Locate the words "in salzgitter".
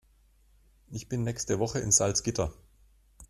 1.77-2.51